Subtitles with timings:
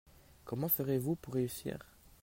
[0.45, 1.77] Comment ferez-vous pour réussir?